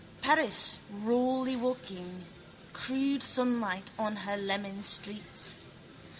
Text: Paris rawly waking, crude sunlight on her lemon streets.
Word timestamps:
Paris 0.23 0.79
rawly 0.91 1.55
waking, 1.55 2.25
crude 2.73 3.21
sunlight 3.21 3.91
on 3.99 4.15
her 4.15 4.35
lemon 4.35 4.81
streets. 4.83 5.59